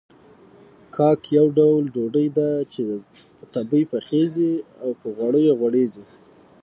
کاک 0.95 1.21
يو 1.37 1.45
ډول 1.57 1.83
ډوډۍ 1.93 2.27
ده 2.37 2.49
چې 2.71 2.81
په 3.35 3.43
تبۍ 3.53 3.83
پخېږي 3.91 4.53
او 4.81 4.89
په 4.99 5.07
غوړيو 5.17 5.57
غوړېږي. 5.59 6.03